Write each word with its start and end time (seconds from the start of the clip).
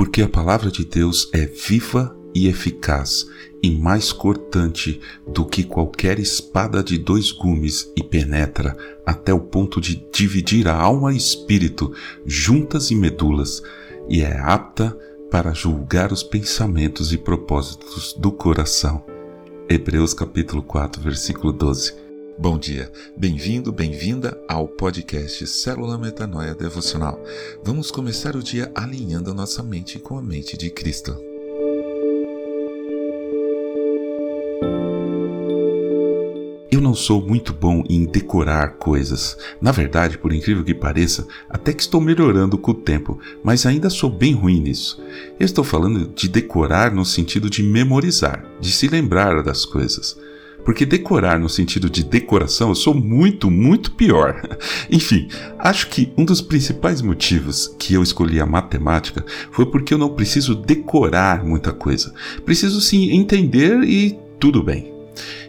porque 0.00 0.22
a 0.22 0.28
palavra 0.28 0.70
de 0.70 0.82
Deus 0.82 1.28
é 1.30 1.44
viva 1.44 2.16
e 2.34 2.48
eficaz 2.48 3.28
e 3.62 3.70
mais 3.70 4.12
cortante 4.12 4.98
do 5.26 5.44
que 5.44 5.62
qualquer 5.62 6.18
espada 6.18 6.82
de 6.82 6.96
dois 6.96 7.30
gumes 7.30 7.92
e 7.94 8.02
penetra 8.02 8.74
até 9.04 9.34
o 9.34 9.40
ponto 9.40 9.78
de 9.78 10.02
dividir 10.10 10.68
a 10.68 10.74
alma 10.74 11.12
e 11.12 11.18
espírito, 11.18 11.92
juntas 12.24 12.90
e 12.90 12.94
medulas, 12.94 13.62
e 14.08 14.22
é 14.22 14.40
apta 14.40 14.98
para 15.30 15.52
julgar 15.52 16.12
os 16.12 16.22
pensamentos 16.22 17.12
e 17.12 17.18
propósitos 17.18 18.14
do 18.14 18.32
coração. 18.32 19.04
Hebreus 19.68 20.14
capítulo 20.14 20.62
4, 20.62 21.02
versículo 21.02 21.52
12. 21.52 22.09
Bom 22.40 22.58
dia, 22.58 22.90
bem-vindo, 23.14 23.70
bem-vinda 23.70 24.42
ao 24.48 24.66
podcast 24.66 25.46
Célula 25.46 25.98
Metanoia 25.98 26.54
Devocional. 26.54 27.22
Vamos 27.62 27.90
começar 27.90 28.34
o 28.34 28.42
dia 28.42 28.72
alinhando 28.74 29.30
a 29.30 29.34
nossa 29.34 29.62
mente 29.62 29.98
com 29.98 30.16
a 30.16 30.22
mente 30.22 30.56
de 30.56 30.70
Cristo. 30.70 31.14
Eu 36.72 36.80
não 36.80 36.94
sou 36.94 37.20
muito 37.20 37.52
bom 37.52 37.84
em 37.90 38.06
decorar 38.06 38.78
coisas. 38.78 39.36
Na 39.60 39.70
verdade, 39.70 40.16
por 40.16 40.32
incrível 40.32 40.64
que 40.64 40.72
pareça, 40.72 41.28
até 41.46 41.74
que 41.74 41.82
estou 41.82 42.00
melhorando 42.00 42.56
com 42.56 42.70
o 42.70 42.74
tempo, 42.74 43.20
mas 43.44 43.66
ainda 43.66 43.90
sou 43.90 44.08
bem 44.08 44.32
ruim 44.32 44.62
nisso. 44.62 44.98
Eu 45.38 45.44
estou 45.44 45.62
falando 45.62 46.08
de 46.08 46.26
decorar 46.26 46.90
no 46.90 47.04
sentido 47.04 47.50
de 47.50 47.62
memorizar, 47.62 48.46
de 48.58 48.72
se 48.72 48.88
lembrar 48.88 49.42
das 49.42 49.66
coisas. 49.66 50.16
Porque 50.64 50.86
decorar 50.86 51.38
no 51.38 51.48
sentido 51.48 51.88
de 51.88 52.04
decoração 52.04 52.68
eu 52.68 52.74
sou 52.74 52.94
muito, 52.94 53.50
muito 53.50 53.92
pior. 53.92 54.40
Enfim, 54.90 55.28
acho 55.58 55.88
que 55.88 56.12
um 56.16 56.24
dos 56.24 56.40
principais 56.40 57.02
motivos 57.02 57.74
que 57.78 57.94
eu 57.94 58.02
escolhi 58.02 58.40
a 58.40 58.46
matemática 58.46 59.24
foi 59.50 59.66
porque 59.66 59.94
eu 59.94 59.98
não 59.98 60.14
preciso 60.14 60.54
decorar 60.54 61.44
muita 61.44 61.72
coisa. 61.72 62.12
Preciso 62.44 62.80
sim 62.80 63.10
entender 63.10 63.82
e 63.84 64.18
tudo 64.38 64.62
bem. 64.62 64.92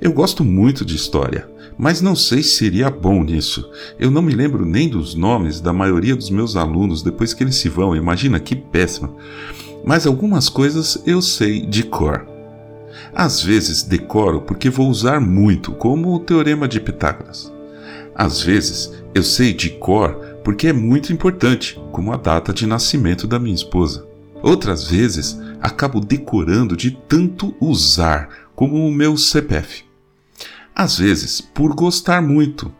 Eu 0.00 0.12
gosto 0.12 0.44
muito 0.44 0.84
de 0.84 0.94
história, 0.96 1.48
mas 1.76 2.00
não 2.00 2.16
sei 2.16 2.42
se 2.42 2.50
seria 2.50 2.90
bom 2.90 3.22
nisso. 3.22 3.68
Eu 3.98 4.10
não 4.10 4.22
me 4.22 4.32
lembro 4.32 4.64
nem 4.64 4.88
dos 4.88 5.14
nomes 5.14 5.60
da 5.60 5.72
maioria 5.72 6.16
dos 6.16 6.30
meus 6.30 6.56
alunos 6.56 7.02
depois 7.02 7.34
que 7.34 7.42
eles 7.42 7.56
se 7.56 7.68
vão, 7.68 7.96
imagina 7.96 8.40
que 8.40 8.56
péssimo. 8.56 9.16
Mas 9.84 10.06
algumas 10.06 10.48
coisas 10.48 11.02
eu 11.06 11.22
sei 11.22 11.64
de 11.64 11.82
cor. 11.82 12.37
Às 13.14 13.42
vezes 13.42 13.82
decoro 13.82 14.40
porque 14.40 14.70
vou 14.70 14.88
usar 14.88 15.20
muito, 15.20 15.72
como 15.72 16.14
o 16.14 16.20
Teorema 16.20 16.68
de 16.68 16.80
Pitágoras. 16.80 17.52
Às 18.14 18.42
vezes 18.42 18.92
eu 19.14 19.22
sei 19.22 19.52
de 19.52 19.70
cor 19.70 20.14
porque 20.44 20.68
é 20.68 20.72
muito 20.72 21.12
importante, 21.12 21.80
como 21.92 22.12
a 22.12 22.16
data 22.16 22.52
de 22.52 22.66
nascimento 22.66 23.26
da 23.26 23.38
minha 23.38 23.54
esposa. 23.54 24.06
Outras 24.42 24.88
vezes 24.88 25.38
acabo 25.60 26.00
decorando 26.00 26.76
de 26.76 26.92
tanto 26.92 27.54
usar, 27.60 28.28
como 28.54 28.86
o 28.86 28.92
meu 28.92 29.16
CPF. 29.16 29.84
Às 30.74 30.98
vezes, 30.98 31.40
por 31.40 31.74
gostar 31.74 32.22
muito, 32.22 32.72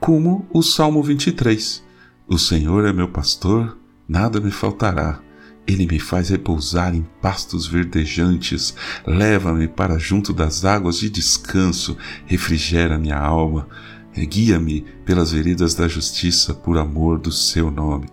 como 0.00 0.46
o 0.52 0.62
Salmo 0.62 1.02
23. 1.02 1.84
O 2.26 2.38
Senhor 2.38 2.86
é 2.86 2.92
meu 2.92 3.08
pastor, 3.08 3.76
nada 4.08 4.40
me 4.40 4.50
faltará. 4.50 5.20
Ele 5.66 5.86
me 5.86 5.98
faz 5.98 6.28
repousar 6.28 6.94
em 6.94 7.06
pastos 7.20 7.66
verdejantes, 7.66 8.74
leva-me 9.06 9.68
para 9.68 9.98
junto 9.98 10.32
das 10.32 10.64
águas 10.64 10.98
de 10.98 11.08
descanso, 11.08 11.96
refrigera 12.26 12.98
minha 12.98 13.18
alma, 13.18 13.68
guia-me 14.16 14.84
pelas 15.04 15.32
veredas 15.32 15.74
da 15.74 15.86
justiça 15.86 16.52
por 16.52 16.78
amor 16.78 17.18
do 17.18 17.30
seu 17.30 17.70
nome. 17.70 18.08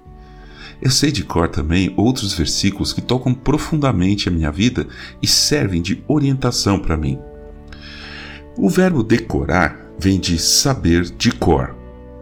Eu 0.81 0.91
sei 0.91 1.11
de 1.11 1.23
cor 1.23 1.49
também 1.49 1.93
outros 1.97 2.33
versículos 2.33 2.93
que 2.93 3.01
tocam 3.01 3.33
profundamente 3.33 4.29
a 4.29 4.31
minha 4.31 4.51
vida 4.51 4.87
e 5.21 5.27
servem 5.27 5.81
de 5.81 6.01
orientação 6.07 6.79
para 6.79 6.95
mim. 6.95 7.19
O 8.57 8.69
verbo 8.69 9.03
decorar 9.03 9.77
vem 9.99 10.19
de 10.19 10.39
saber 10.39 11.03
de 11.03 11.31
cor, 11.31 11.75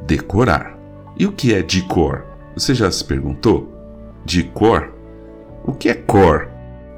decorar. 0.07 0.75
E 1.19 1.25
o 1.25 1.31
que 1.31 1.53
é 1.53 1.61
de 1.61 1.83
cor? 1.83 2.25
Você 2.55 2.73
já 2.73 2.89
se 2.89 3.03
perguntou? 3.03 3.71
De 4.25 4.43
cor? 4.43 4.96
O 5.67 5.73
que 5.73 5.89
é 5.89 5.93
cor? 5.93 6.47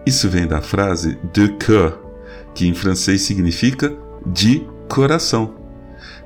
Isso 0.05 0.29
vem 0.29 0.45
da 0.45 0.61
frase 0.61 1.17
de 1.33 1.47
cœur, 1.57 1.97
que 2.53 2.67
em 2.67 2.75
francês 2.75 3.23
significa 3.23 3.91
de 4.23 4.63
coração. 4.87 5.55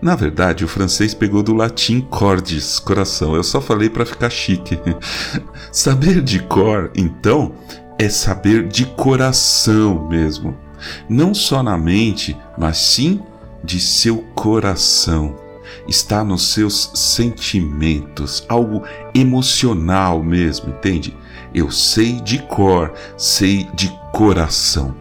Na 0.02 0.14
verdade, 0.14 0.66
o 0.66 0.68
francês 0.68 1.14
pegou 1.14 1.42
do 1.42 1.54
latim 1.54 2.02
cordis, 2.02 2.80
coração. 2.80 3.34
Eu 3.34 3.44
só 3.44 3.62
falei 3.62 3.90
para 3.90 4.06
ficar 4.06 4.30
chique. 4.30 4.78
saber 5.72 6.22
de 6.22 6.40
cor, 6.40 6.92
então, 6.94 7.54
é 7.98 8.10
saber 8.10 8.68
de 8.68 8.88
coração 8.88 10.10
mesmo. 10.10 10.58
Não 11.08 11.34
só 11.34 11.64
na 11.64 11.78
mente, 11.78 12.38
mas 12.58 12.78
sim 12.78 13.22
de 13.64 13.80
seu 13.80 14.18
coração. 14.36 15.38
Está 15.88 16.26
nos 16.26 16.50
seus 16.50 16.92
sentimentos, 16.94 18.46
algo 18.50 18.84
emocional 19.16 20.22
mesmo, 20.22 20.72
entende? 20.72 21.16
Eu 21.54 21.70
sei 21.70 22.20
de 22.20 22.40
cor, 22.40 22.94
sei 23.16 23.70
de 23.76 23.90
coração. 24.12 24.96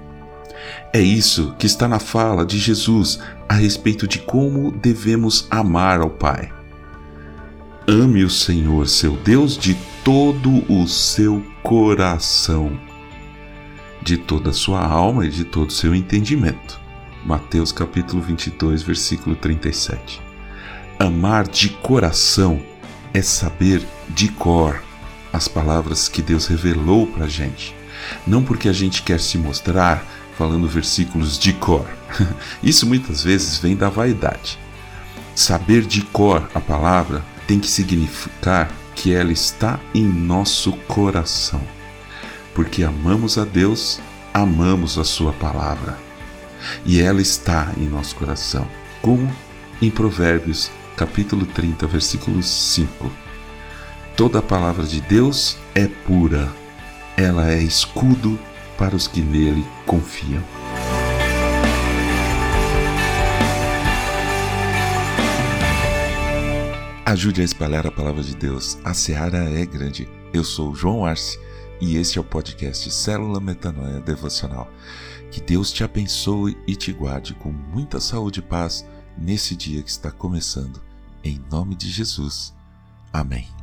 É 0.93 1.01
isso 1.01 1.55
que 1.59 1.67
está 1.67 1.89
na 1.89 1.99
fala 1.99 2.45
de 2.45 2.59
Jesus 2.59 3.19
a 3.49 3.55
respeito 3.55 4.07
de 4.07 4.19
como 4.19 4.71
devemos 4.71 5.47
amar 5.51 6.01
ao 6.01 6.11
Pai. 6.11 6.53
Ame 7.89 8.23
o 8.23 8.31
Senhor, 8.31 8.87
seu 8.87 9.17
Deus, 9.17 9.57
de 9.57 9.75
todo 10.05 10.63
o 10.71 10.87
seu 10.87 11.43
coração, 11.63 12.79
de 14.03 14.19
toda 14.19 14.51
a 14.51 14.55
sua 14.55 14.85
alma 14.85 15.25
e 15.25 15.31
de 15.31 15.45
todo 15.45 15.69
o 15.69 15.73
seu 15.73 15.95
entendimento. 15.95 16.79
Mateus 17.25 17.73
capítulo 17.73 18.21
22, 18.21 18.83
versículo 18.83 19.35
37. 19.35 20.21
Amar 20.99 21.49
de 21.49 21.71
coração 21.71 22.61
é 23.15 23.23
saber 23.23 23.83
de 24.11 24.29
cor 24.29 24.83
as 25.33 25.49
palavras 25.49 26.09
que 26.09 26.21
Deus 26.21 26.47
revelou 26.47 27.07
para 27.07 27.25
a 27.25 27.29
gente. 27.29 27.75
Não 28.27 28.43
porque 28.43 28.69
a 28.69 28.73
gente 28.73 29.03
quer 29.03 29.21
se 29.21 29.39
mostrar 29.39 30.05
falando 30.37 30.69
versículos 30.69 31.39
de 31.39 31.53
cor. 31.53 31.87
Isso 32.63 32.87
muitas 32.87 33.23
vezes 33.23 33.59
vem 33.59 33.77
da 33.77 33.89
vaidade. 33.89 34.59
Saber 35.35 35.83
de 35.83 36.03
cor 36.03 36.49
a 36.55 36.61
palavra 36.61 37.25
tem 37.47 37.59
que 37.59 37.69
significar 37.69 38.71
que 38.95 39.15
ela 39.15 39.33
está 39.33 39.81
em 39.95 40.05
nosso 40.05 40.73
coração. 40.89 41.61
Porque 42.55 42.83
amamos 42.83 43.39
a 43.39 43.45
Deus, 43.45 44.01
amamos 44.35 44.99
a 44.99 45.05
Sua 45.05 45.33
palavra. 45.33 45.99
E 46.85 47.01
ela 47.01 47.21
está 47.21 47.73
em 47.77 47.89
nosso 47.89 48.15
coração, 48.15 48.69
como 49.01 49.33
em 49.81 49.91
Provérbios, 49.91 50.71
capítulo 50.97 51.47
30, 51.47 51.87
versículo 51.87 52.43
5. 52.43 53.11
Toda 54.23 54.39
a 54.39 54.43
palavra 54.43 54.87
de 54.87 55.01
Deus 55.01 55.59
é 55.75 55.89
pura, 55.89 56.49
ela 57.17 57.51
é 57.51 57.61
escudo 57.61 58.39
para 58.79 58.95
os 58.95 59.09
que 59.09 59.21
nele 59.21 59.67
confiam. 59.85 60.41
Ajude 67.05 67.41
a 67.41 67.45
espalhar 67.45 67.85
a 67.85 67.91
palavra 67.91 68.23
de 68.23 68.37
Deus. 68.37 68.79
A 68.85 68.95
seara 68.95 69.39
é 69.39 69.67
grande. 69.67 70.09
Eu 70.33 70.45
sou 70.45 70.73
João 70.73 71.05
Arce 71.05 71.37
e 71.81 71.97
este 71.97 72.17
é 72.17 72.21
o 72.21 72.25
podcast 72.25 72.93
Célula 72.93 73.41
Metanoia 73.41 73.99
Devocional. 73.99 74.71
Que 75.33 75.41
Deus 75.41 75.73
te 75.73 75.83
abençoe 75.83 76.57
e 76.65 76.77
te 76.77 76.93
guarde 76.93 77.35
com 77.35 77.51
muita 77.51 77.99
saúde 77.99 78.39
e 78.39 78.43
paz 78.45 78.87
nesse 79.19 79.57
dia 79.57 79.83
que 79.83 79.91
está 79.91 80.13
começando. 80.13 80.81
Em 81.25 81.41
nome 81.51 81.75
de 81.75 81.91
Jesus. 81.91 82.55
Amém. 83.13 83.62